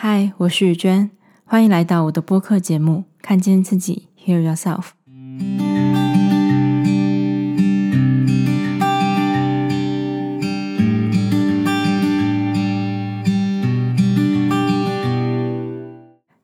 [0.00, 1.10] 嗨，我是雨娟，
[1.44, 4.90] 欢迎来到我的播客节目《看见自己》，Hear Yourself。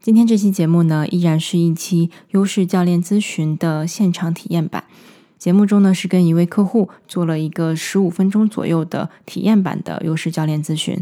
[0.00, 4.82] 今天这期节目呢，依然是一期优势教练咨询的现场体验版。
[5.38, 11.00] 节目中呢，是跟一位客户做了一个十五分钟左右的体验版的优势教练咨询。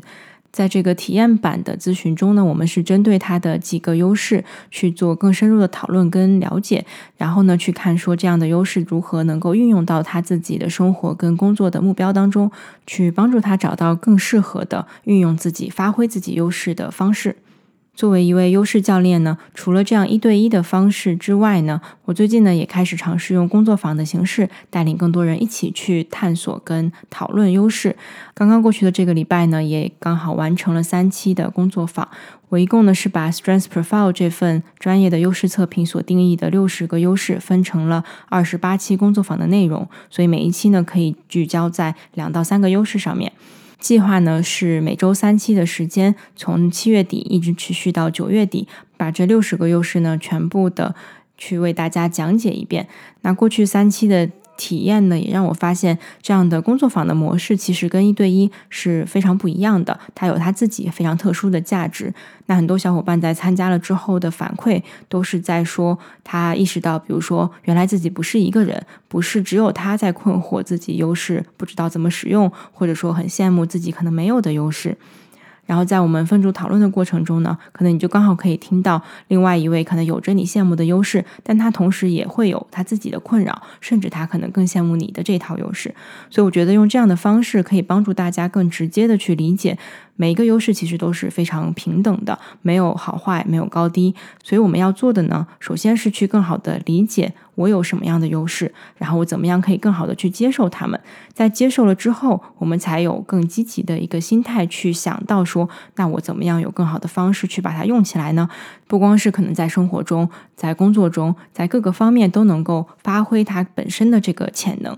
[0.52, 6.84] 在这个体验版的咨询中呢，我们是针对他的几个优势去做更深入的讨论跟了解，
[7.16, 12.52] 然后呢，去看说这样的优势如何能够运用到他自己的生活跟工作的目标当中，
[12.86, 17.36] 去帮助他找到更适合的运用自己、发挥自己优势的方式。
[17.94, 27.94] 作为一位优势教练呢，除了这样一对一的方式之外呢，我最近呢也开始尝试用工作坊的形式，带领更多人一起去探索跟讨论优势。
[28.32, 32.08] 刚刚过去的这个礼拜呢，也刚好完成了三期的工作坊。
[32.48, 43.32] 我一共呢是把 Strength Profile 这份专业的优势测评所定义的六十个优势分成了二十八期工作坊的内容，所以每一期呢可以聚焦在两到三个优势上面。
[43.82, 48.66] 计划呢是每周三期的时间，从七月底一直持续到九月底，
[48.96, 50.94] 把这六十个优势呢全部的
[51.36, 52.88] 去为大家讲解一遍。
[53.22, 54.30] 那过去三期的。
[54.56, 62.12] 体验呢，也让我发现这样的工作坊的模式其实跟一对一是非常不一样的，它有它自己非常特殊的价值。
[62.46, 74.96] 那很多小伙伴在参加了之后的反馈，都是在说他意识到，比如说原来自己不是一个人，不是只有他在困惑自己优势不知道怎么使用，或者说很羡慕自己可能没有的优势。
[75.64, 85.94] 然后在我们分组讨论的过程中呢，可能你就刚好可以听到另外一位可能有着你羡慕的优势，但他同时也会有他自己的困扰，甚至他可能更羡慕你的这套优势。
[86.28, 89.78] 所以我觉得用这样的方式可以帮助大家更直接的去理解。
[90.16, 94.14] 每一个优势其实都是非常平等的，没有好坏，没有高低。
[94.42, 100.98] 所以我们要做的呢，首先是去更好的理解我有什么样的优势，然后我怎么样可以更好的去接受他们。
[101.32, 108.48] 在接受了之后，我们才有更积极的一个心态去想到说，那我怎么样有更好的方式去把它用起来呢？
[108.86, 114.96] 不光是可能在生活中，在工作中，在各个方面都能够发挥它本身的这个潜能。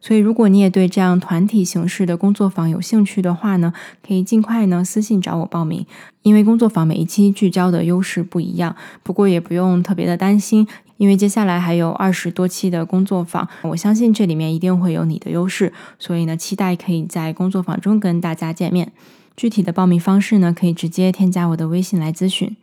[0.00, 3.72] 所以，如果你也对这样团体形式的工作坊有兴趣的话呢，
[4.06, 5.86] 可以尽快呢私信找我报名。
[6.20, 15.72] 因为工作坊每一期聚焦的优势不一样，不过也不用特别的担心，因为接下来还有二十多期的工作坊，我相信这里面一定会有你的优势。
[15.98, 18.92] 所以呢，期待可以在工作坊中跟大家见面。
[19.36, 22.56] 具体的报名方式呢，可以直接添加我的微信来咨询。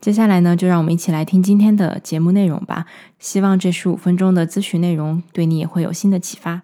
[0.00, 2.86] 接下来呢，就让我们一起来听今天的节目内容吧。
[3.18, 6.62] 希望这十五分钟的咨询内容对你也会有新的启发。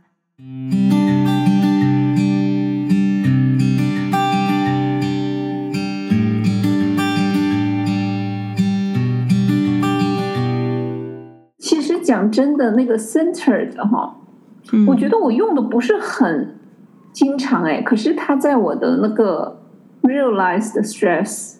[12.04, 14.16] 讲真的，那个 centered 哈，
[14.86, 16.54] 我觉得我用的不是很
[17.12, 19.60] 经常哎，可是它在我的那个
[20.02, 21.54] realized stress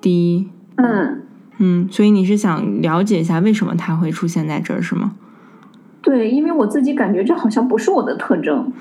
[0.00, 0.48] 低。
[0.76, 1.22] 嗯
[1.58, 5.12] 嗯，所以你是想了解一下为什么它会出现在这儿是吗？
[6.00, 8.72] 对，因为我自己感觉这好像不是我的特征。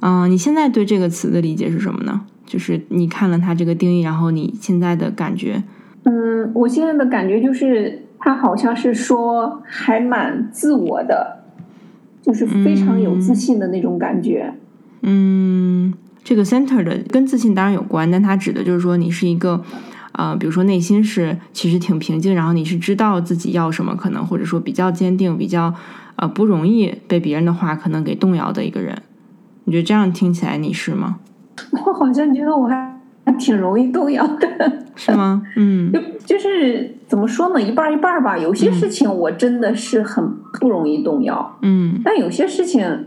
[0.00, 2.22] 嗯，你现在对这个词的理解是什么呢？
[2.46, 5.62] 就是你看了它这个定义，然后你现在的感觉？
[6.04, 11.40] 嗯，我现在的感觉就是它好像是说还蛮自我的，
[12.22, 14.52] 就是非常有自信的那种感觉。
[15.02, 15.92] 嗯，
[16.22, 19.62] 这个 center 的跟自信当然有关，但它指的就是说你是一个。
[20.12, 25.72] 啊，比如说内心是其实挺平静，然后你是知道自己要什么，可能或者说比较坚定，比较
[26.16, 29.00] 呃不容易被别人的话可能给动摇的一个人，
[29.62, 31.20] 你觉得这样听起来你是吗？
[31.70, 32.87] 我好像觉得我还还
[33.32, 35.42] 挺容易动摇的，是吗？
[35.56, 38.36] 嗯， 就就是怎么说呢，一半一半吧。
[38.38, 40.30] 有些事情我真的是很
[40.60, 43.06] 不容易动摇，嗯，但有些事情，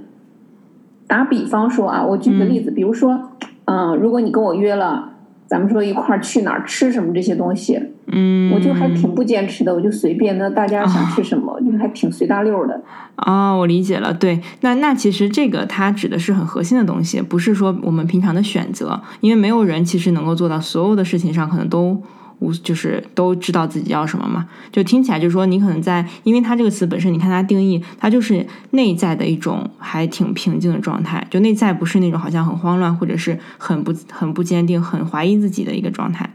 [1.08, 3.32] 打比方说啊，我举个例子，比如说，
[3.66, 5.10] 嗯，如果你跟我约了。
[5.48, 7.78] 咱们说一块儿去哪儿吃什么这些东西，
[8.08, 10.38] 嗯，我就还挺不坚持的，我就随便。
[10.38, 11.41] 那大家想吃什么，就
[11.78, 12.82] 还挺随大溜的。
[13.18, 14.14] 哦，我理解了。
[14.14, 22.02] 对，那那其实这个它指的是很核心的东西，不是说我们平常的选择，因为没有人其实能够做到所有的事情上可能都。
[22.42, 36.28] 无就是都知道自己要什么嘛，就听起来就是说你可能在，因为它这个词本身，你看它定义，它就是内在的一种还挺平静的状态，就内在不是那种好像很慌乱或者是很不很不坚定、很怀疑自己的一个状态。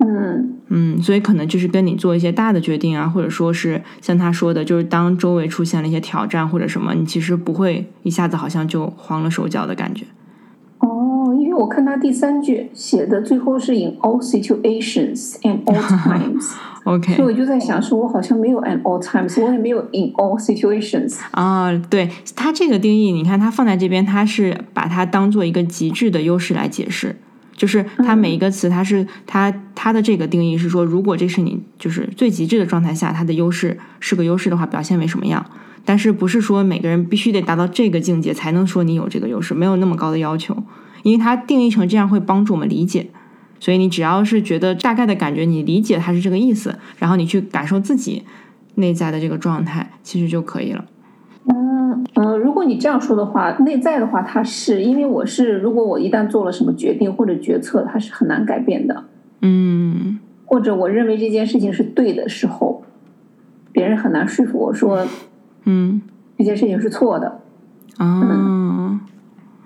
[0.00, 10.04] 嗯嗯，所以可能就是跟你做一些大的决定啊，或者说是像他说的，就是当周围出现了一些挑战或者什么，你其实不会一下子好像就慌了手脚的感觉。
[10.78, 11.50] 哦，因为。
[11.60, 16.54] 我看他第三句写的最后是 in all situations and all times。
[16.84, 21.18] OK，所以我就在想，说我好像没有 at all times，我也没有 in all situations。
[21.32, 27.14] 啊，对它这个定义，你看它放在这边，它是把它当做一个极致的优势来解释，
[27.60, 35.44] 就是它每一个词，它是它它的这个定义是说，如果这是你就是最极致的状态下，它的优势是个优势的话，表现为什么样？
[35.84, 40.56] 但是不是说每个人必须得达到这个境界才能说你有这个优势，没有那么高的要求，
[41.02, 43.10] 因为它定义成这样会帮助我们理解。
[43.58, 48.22] 所以你只要是觉得大概的感觉，你理解它是这个意思，然后你去感受自己
[48.76, 50.86] 内在的这个状态，其实就可以了。
[51.52, 59.04] 嗯嗯，如果你这样说的话，内在的话，它是因为我是，如果我一旦做了什么决定或者决策，它是很难改变的。
[59.42, 62.82] 嗯，或者我认为这件事情是对的时候，
[63.72, 65.06] 别人很难说服我说，
[65.64, 66.00] 嗯，
[66.38, 67.40] 这件事情是错的。
[67.98, 69.00] 啊。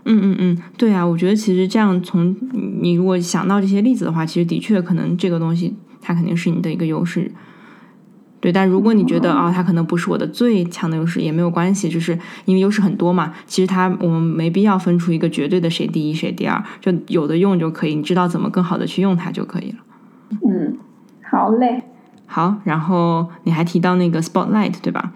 [0.07, 2.37] 嗯嗯嗯，对啊，我觉得其实这样从
[2.83, 7.31] 你如果想到这些例子的话，其实的确可能这个东西它肯定是你的一个优势，
[8.45, 8.53] 对。
[8.53, 13.33] 但如果你觉得啊，它可能不是我的最强的优势，也没有关系，就是因为优势很多嘛。
[13.47, 19.79] 其实它我们没必要分出一个绝对的谁第一谁第二，就有的用就可以，你知道怎么更好的去用它就可以了。
[20.47, 20.77] 嗯，
[21.23, 21.85] 好嘞。
[22.27, 25.13] 好，然后你还提到那个 spotlight 对吧？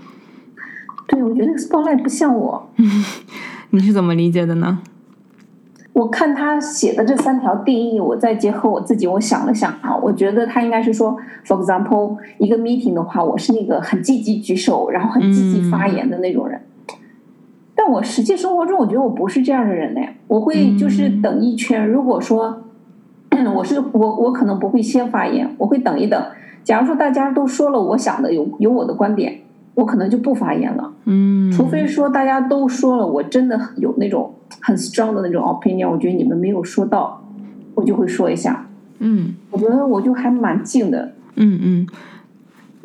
[1.07, 2.71] 对，我觉得那个 spotlight 不像我。
[3.71, 4.79] 你是怎么理解的呢？
[5.99, 16.61] 我看他写的这三条定义，我再结合我自己，我想了想啊，我觉得他应该是说，for example，一个 meeting 的话，我是那个很积极举手，然后很积极发言的那种人。
[17.75, 20.01] 但我实际生活中，我觉得我不是这样的人呢。
[20.29, 22.63] 我会就是等一圈，如果说
[23.57, 26.23] 我是我，我可能不会先发言，我会等一等。
[26.63, 29.41] 假如说大家都说了我想的，有有我的观点。
[29.79, 37.23] 我可能就不发言了，嗯，除非说大家都说了，我真的有那种很 strong 的那种 opinion，我觉得你们没有说到，
[37.77, 38.67] 我就会说一下，
[38.99, 41.87] 嗯，我觉得我就还蛮静的，嗯嗯。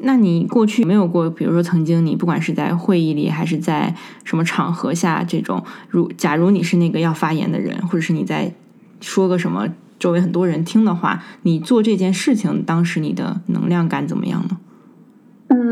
[0.05, 8.53] 那你过去没有过，比如说曾经你不管是在会议里还是在什么场合下，这种如假如你是那个要发言的人，或者是你在
[9.01, 9.67] 说个什么，
[9.97, 14.57] 周围很多人听的话，你做这件事情，当时你的能量感怎么样呢？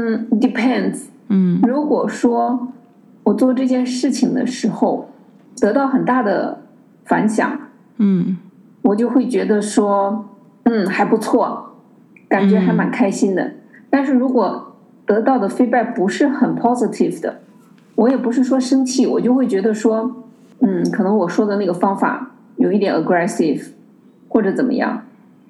[0.02, 1.02] 嗯，depends。
[1.28, 2.68] 嗯，如果说
[3.24, 5.10] 我做这件事情的时候
[5.60, 6.62] 得到很大的
[7.06, 7.60] 反响，
[7.98, 8.36] 嗯，
[8.82, 10.26] 我就会觉得说，
[10.64, 11.76] 嗯，还不错，
[12.28, 13.52] 感觉还蛮开心的。
[13.92, 14.76] 但是如果
[15.06, 17.42] 得到的 feedback 不是很 positive 的，
[17.96, 20.24] 我也不是说生气，我就会觉得说，
[20.62, 23.68] 嗯，可能我说的那个方法有一点 aggressive
[24.28, 25.04] 或者怎么样，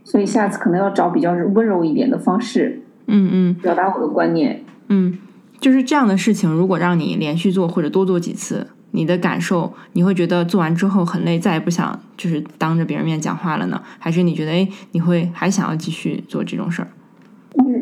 [0.03, 5.17] 所以下次可能要找比较温柔一点的方式，嗯嗯，表达我的观念，嗯。
[5.59, 13.79] 就是这样的事情，如果让你连续做或者多做几次，你的感受，你会觉得做完之后很累，再也不想就是当着别人面讲话了呢？
[13.99, 16.87] 还是你觉得哎，你会还想要继续做这种事儿？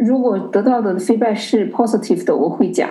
[0.05, 2.89] 如果得到的 feedback 是 positive 的，我会讲。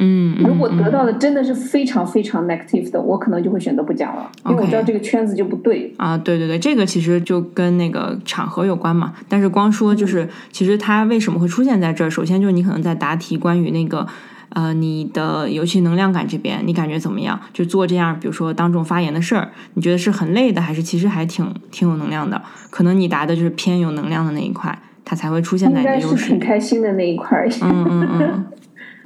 [0.00, 6.16] 嗯，如果得到的真的是非常非常 negative 的，我可能就会选择不讲了，因为我知道这个圈子就不对啊。
[6.16, 9.12] 对对对，这个其实就跟那个场合有关嘛。
[9.28, 12.10] 但是光说就是，其实它为什么会出现在这儿？
[12.10, 14.06] 首先就是你可能在答题，关于那个
[14.50, 17.38] 呃你的尤其能量感这边，你感觉怎么样？
[17.52, 22.40] 就做这样，比如说当众发言的事儿，你觉得是很累的，还是其实还挺挺有能量的？
[22.70, 26.30] 可能你答的就是偏有能量的那一块，它才会出现在你的优势。
[26.30, 27.48] 很开心的那一块。
[27.62, 28.46] 嗯嗯嗯。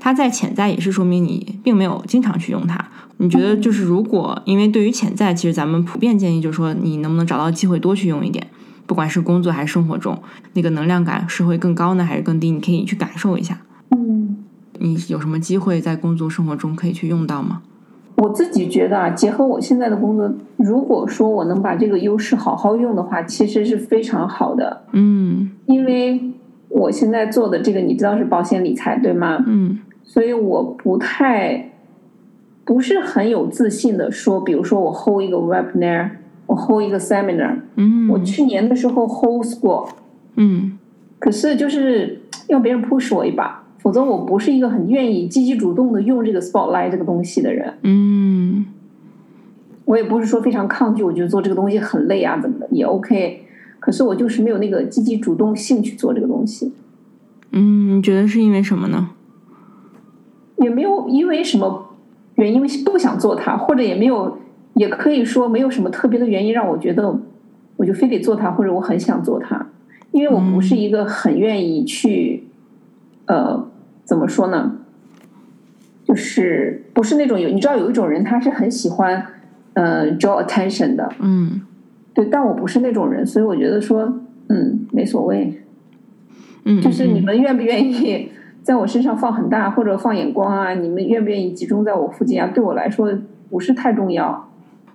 [0.04, 2.76] 它在潜在也是说明你并没有经常去用它。
[3.18, 8.44] 你觉得就是如果，因为对于潜在，其实咱们普遍建议就是说，你能不能找到机会多去用一点，
[8.85, 10.21] 不管是工作还是生活中，
[10.54, 12.50] 那个能量感是会更高呢，还是更低？
[12.50, 13.61] 你可以去感受一下。
[13.90, 14.38] 嗯，
[14.80, 17.62] 你有什么机会在工作生活中可以去用到吗？
[18.16, 24.82] 我自己觉得啊，结合我现在的工作，如果说我能把这个优势好好用的话，其实是非常好的。
[24.90, 26.21] 嗯，因为
[26.68, 29.44] 我现在做的这个，你知道是保险理财对吗？
[29.47, 29.78] 嗯。
[30.12, 31.73] 所以我不太
[32.66, 36.11] 不是很有自信的说，比如说我 hold 一个 webinar，
[36.45, 39.88] 我 hold 一个 seminar，嗯，我去年的时候 hold 过，
[40.37, 40.78] 嗯，
[41.19, 48.66] 可是就是要别人 push 我一把，否则我不是一个很愿意积极主动的用这个 spotlight 这个东西的人，嗯，
[49.87, 53.47] 我也不是说非常抗拒，我觉得做这个东西很累啊，怎么的也 OK，
[53.81, 56.71] 可是我就是没有那个积极主动性去做这个东西，
[57.52, 59.09] 嗯，你觉得是因为什么呢？
[60.62, 61.95] 也没有因为什么
[62.37, 64.38] 原因不想做它，或者也没有，
[64.75, 67.19] 也可以说没有什么特别的原因让我觉得
[67.76, 69.66] 我就非得做它，或者我很想做它，
[70.12, 72.45] 因为我不是一个很愿意去，
[73.26, 73.69] 呃，
[74.04, 74.78] 怎么说呢？
[76.04, 79.25] 就是不是那种有你知道有一种人他是很喜欢
[79.75, 81.62] 呃 draw attention 的，嗯，
[82.12, 84.12] 对，但我不是那种人，所以我觉得说，
[84.49, 85.59] 嗯，没所谓。
[86.64, 88.28] 嗯，就是你们愿不愿意
[88.62, 90.73] 在我身上放很大或者放眼光啊？
[90.75, 92.49] 你们愿不愿意集中在我附近啊？
[92.54, 93.12] 对我来说
[93.50, 94.49] 不是太重要。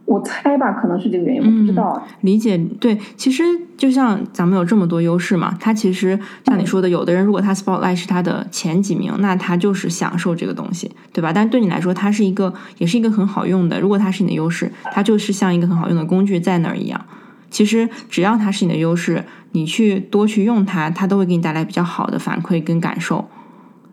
[0.05, 2.01] 我猜吧，可能是这个原因，我不知道。
[2.21, 3.43] 理解对，其实
[3.75, 11.33] 就像咱们有这么多优势嘛，他其实像你说的，有的人如果他 spotlight 是他的前几名，那他就是享受这个东西，对吧？
[11.33, 13.81] 但对你来说，它是一个，也是一个很好用的。
[13.81, 17.05] 如果它是你的优势，它就是像一个很好用的工具在那儿一样。
[17.49, 23.27] 其实只要它是你的优势，你去多去用它，它都会给你带来比较好的反馈跟感受。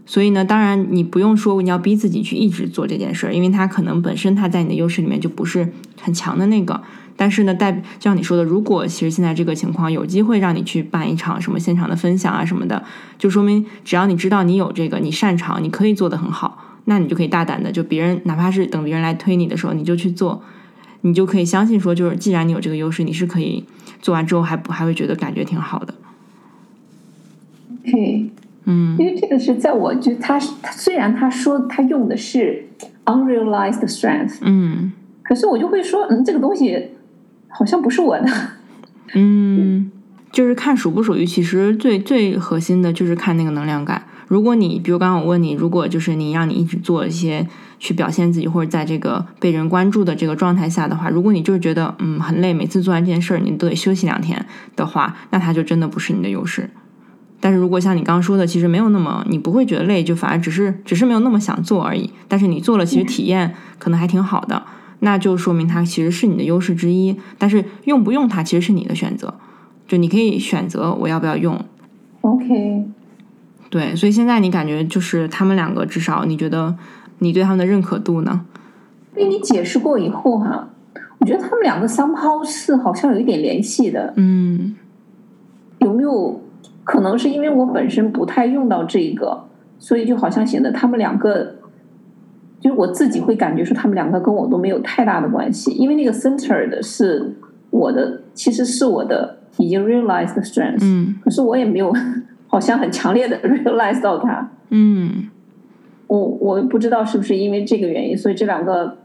[0.07, 6.83] 所以呢，当然你不用说你要逼自己去一直做这件事儿，因为它可能本身它在你的优势里面就不是很强的那个。
[7.17, 12.85] 但是呢，代就像你说的，如果其实现在这个情况有机会让你去办一场什么现场的分享啊什么的，
[13.19, 20.43] 就说明只要你知道你有这个，你擅长，你可以做得很好，那你就可以大胆的，就别人哪怕是等别人来推你的时候，你就去做，
[21.03, 23.65] 你就可以相信说，就是既然你有这个优势，你是可以
[24.03, 25.95] 做完之后还不还会觉得感觉挺好的。
[27.85, 28.29] 嘿。
[28.64, 32.64] 嗯，因为这个是在我就他他虽然他说他用的是
[33.04, 34.92] unrealized strength，嗯，
[35.23, 36.90] 可是我就会说，嗯，这个东西
[37.49, 38.26] 好像不是我的。
[39.14, 39.90] 嗯，
[40.33, 44.02] 就是看属不属于，其实最最核心的就是看那个能量感。
[44.26, 47.47] 如果你比如刚刚我问你，如果就是你让你一直做一些
[47.78, 54.44] 去表现自己，或者在这个被人关注的这个状态下的话，如果你就是觉得嗯很累，每次做完这件事儿你都得休息两天
[54.75, 56.71] 的话，那它就真的不是你的优势。
[57.45, 62.11] 但是如果像你刚刚说的，其实没有那么，你不会觉得累，就反而只是只是没有那么想做而已。
[62.27, 64.63] 但是你做了，其实体验可能还挺好的，
[65.01, 67.15] 那就说明它其实是你的优势之一。
[67.37, 69.35] 但是用不用它，其实是你的选择，
[69.87, 71.63] 就你可以选择我要不要用。
[72.23, 72.87] OK，
[73.69, 76.75] 对，所以现在你感觉就是他们两个，至少你觉得
[77.19, 78.47] 你对他们的认可度呢？
[79.15, 80.67] 被你解释过以后哈，
[81.19, 84.15] 我觉得他们两个 somehow 是好像有一点联系的。
[84.17, 84.75] 嗯，
[85.81, 86.41] 有没有？
[86.85, 89.45] 可能是因为我本身不太用到这个，
[89.79, 91.57] 所以就好像显得他们两个，
[92.61, 95.73] 就是我自己会感觉说他们两个跟我都没有太大的关系。
[95.73, 97.35] 因为那个 center 的是
[97.71, 101.93] 我的，其实是我的已经 realized strength，嗯，可是我也没有
[102.47, 105.29] 好像很强烈的 realize 到它，嗯，
[106.07, 108.99] 我我不知道是不是因为这个原因，所以这两个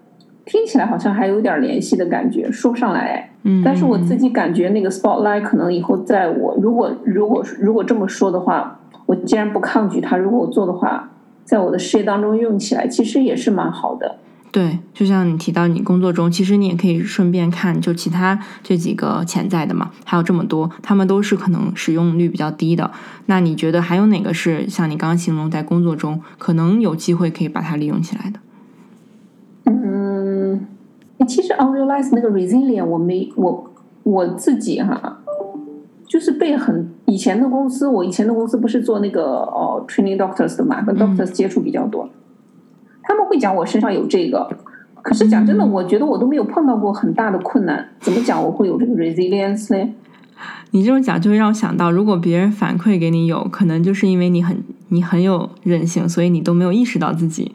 [0.50, 3.30] 听起来好像还有点联系的感觉，说不上来。
[3.44, 11.12] 嗯，但是我自己感觉那个 spotlight 可能以后在我如果如果如果这么说的话，我既然不抗拒它，如果我做的话，
[11.46, 14.18] 在我的事业当中用起来，其实也是蛮好的。
[14.52, 22.90] 对，就像你提到你工作中，其实你也可以顺便看，就其他这几个潜在的嘛，还有这么多，他们都是可能使用率比较低的。
[23.28, 28.40] 那你觉得还有哪个是像你刚刚形容在工作中可能有机会可以把它利用起来的？
[31.30, 31.32] 嗯。
[31.32, 33.72] 其实 unrealized 那个 resilient 我没我
[34.04, 35.20] 我自己哈，
[36.08, 42.10] 就是被很以前的公司，我以前的公司不是做那个哦 training doctors 的嘛，跟 doctors 接触比较多，
[43.04, 44.50] 他们会讲我身上有这个，
[45.04, 49.94] 可是讲真的，我觉得我都没有碰到过很大的困难，怎么讲我会有这个 resilience 呢？
[50.72, 57.54] 你这种讲就会让我想到，如果别人反馈给你有可能就是因为你很你很有韧性，所以你都没有意识到自己。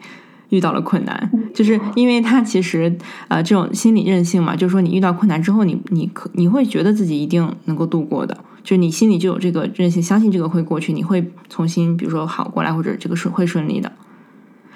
[0.55, 2.97] 遇到了困难，就是因为他其实
[3.27, 13.91] 呃这种心理韧性嘛，就是说你遇到困难之后，你你可你会觉得自己一定能够度过的，就是你心里就有这个韧性，相信这个会过去，你会重新比如说好过来，或者这个是会顺利的。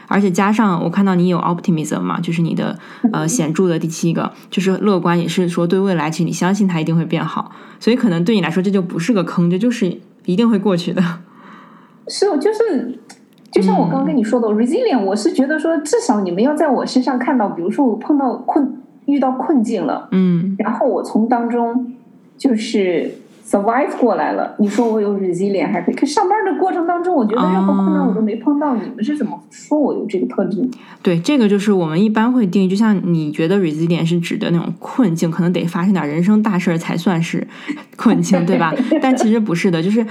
[0.07, 2.77] 而且加上我看到你有 optimism 嘛，就是你的
[3.13, 11.01] 呃显著的第七个，就是乐观，也是说对未来其实你相信它一定会变好，所以可能对你来说这就不是个坑，这就是一定会过去的。
[12.07, 13.00] 是，就是。
[13.51, 21.94] 就像我刚刚跟你说的，resilient，我是觉得说，至少你们要在我身上看到，比如说我碰到困，遇到困境了，嗯，然后我从当中
[22.38, 23.12] 就是。
[23.50, 28.75] Survive 过来了，你说我有 resilient 还可以，可上班的过程当中，我觉得任何困难我都没碰到。
[28.75, 30.70] 你们是怎么说我有这个特质？
[31.01, 37.48] 对，这个就是我们一般会定义，就像你觉得 resilient 是指的那种困境，可能得发生点人生大事才算是
[37.98, 38.72] 困境，对吧？
[39.01, 40.06] 但其实不是的，就是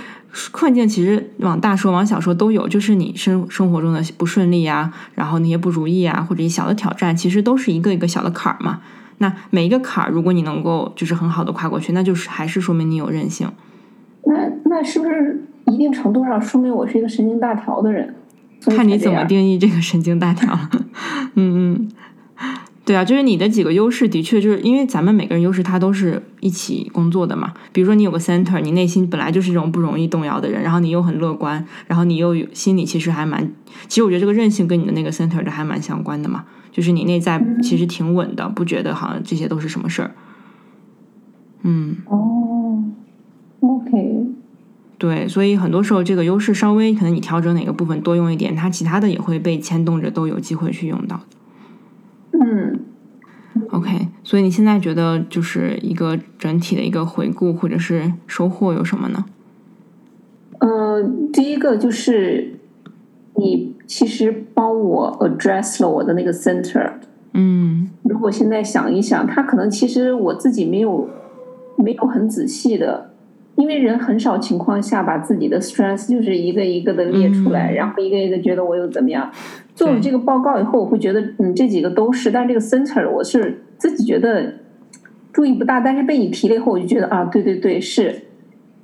[0.51, 8.81] 困境其实往大说、往小说都有，就是你生生活中的不顺利啊，然后那些不如意啊，或者一小的挑战，其实都是一个一个小的坎儿嘛。
[9.19, 13.51] 那每一个坎儿，如果你能够就是很好的跨过去，那就是还是说明你有韧性。
[14.25, 18.15] 那那是不是一定程度上说明我是一个神经大条的人？
[18.67, 20.59] 看你怎么定义这个神经大条。
[21.35, 21.89] 嗯 嗯，
[22.89, 27.53] 对啊，就是你的几个优势，的确就是因为咱们每个人优势，它都是一起工作的嘛。
[27.71, 33.53] 比如说你有个 center，你内心本来就是这种不容易动摇的人，然后你又很乐观，然后你又有心里其实还蛮，
[33.89, 36.47] 其实我觉得这个韧性跟你的那个 center 的还蛮相关的嘛。
[36.73, 40.15] 就是你内在其实挺稳的，不觉得好像这些都是什么事儿。
[41.65, 42.85] 嗯，哦
[43.61, 44.29] ，OK，
[44.97, 51.21] 对，所以很多时候这个优势稍微可能你调整哪个部分多用一点，它其他的也会被牵动着，都有机会去用到。
[52.33, 52.81] 嗯
[53.71, 59.25] ，OK，所以你现在觉得就是一个整体的一个回顾或者是收获有什么呢？
[60.59, 62.59] 呃，第一个就是
[63.37, 66.93] 你其实帮我 address 了我的那个 center。
[67.35, 71.09] 嗯，如果现在想一想，他可能其实我自己没有
[71.77, 73.08] 没有很仔细的，
[73.59, 79.31] 因为人很少情况下把自己的 stress 就是一个一个的列出来，然后一个一个觉得我又怎么样。
[79.75, 84.55] 做了这个报告以后，我会觉得嗯这几个都是，但这个 center 我是自己觉得
[85.33, 88.15] 注意不大，但是被你提了以后，我就觉得啊对对对，是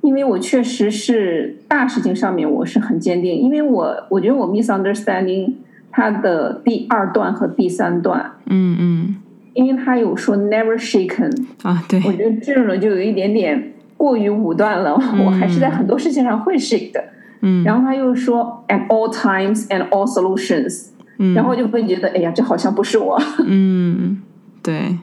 [0.01, 5.53] 因为我确实是大事情上面我是很坚定，因为我我觉得我 misunderstanding。
[5.97, 9.15] 它的第二段和第三段，嗯嗯，
[9.53, 11.31] 因为他有说 never shaken
[11.63, 14.93] 啊，对，我觉得这种就有一点点过于武断了，
[15.25, 17.03] 我还是在很多事情上会 shake 的，
[17.41, 24.21] 嗯，然后他又说 at all times and all solutions，嗯，然后就会觉得哎呀，这好像不是我，嗯，
[24.61, 24.97] 对，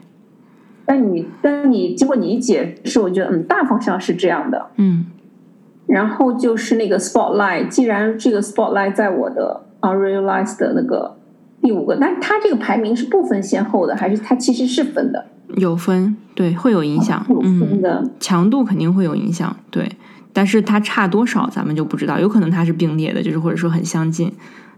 [0.85, 5.05] 但你但你经过你一解释，我觉得嗯，大方向是这样的，嗯，
[5.87, 9.61] 然后就是那个 spotlight，既然这个 spotlight 在我的。
[9.83, 11.17] Unrealized 的那个
[11.61, 15.25] 第五个，但它这个排名是不分先后的，还是它其实是分的？
[15.57, 19.89] 有分，对，会有影响，有分的强度肯定会有影响，对，
[20.31, 24.31] 但是它差多少咱们就不知道，有可能它是并列的，就是或者说很相近。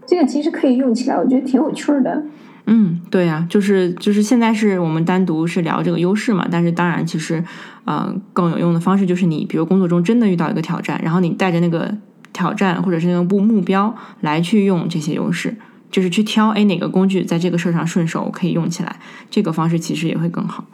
[0.06, 2.22] 这个其实可以用起来，我觉得挺有趣的。
[2.66, 7.42] 嗯，对呀，就是就是现在是我们单独是聊这个优势嘛，但是当然其实，
[7.84, 11.94] 呃，更有用的方式就是你比如工作中真的遇到一个挑战，然后你带着那个。
[12.32, 15.56] 挑战或者是那个目目标来去用这些优势，
[15.96, 18.96] 就是去挑哎哪个工具在这个事儿上顺手可以用起来，
[19.30, 20.66] 这个方式其实也会更好。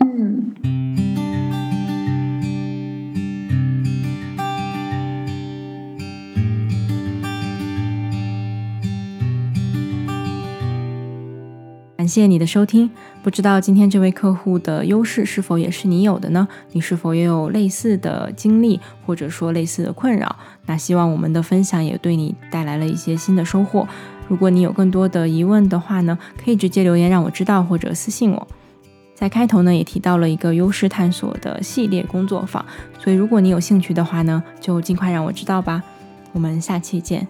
[0.00, 0.52] 嗯。
[11.96, 12.90] 感谢你的收听。
[13.22, 16.46] 不知道今天这位客户的优势是否也是你有的呢？
[16.72, 20.36] 你是否也有类似的经历，或者说类似的困扰？
[20.66, 23.88] 那希望我们的分享也对你带来了一些新的收获。
[24.28, 28.48] 如果你有更多的疑问的话呢，可以直接留言让我知道，或者私信我。
[29.14, 32.64] 在开头呢也提到了一个优势探索的系列工作坊，
[32.98, 35.82] 所以如果你有兴趣的话呢，就尽快让我知道吧。
[36.32, 37.26] 我们下期见。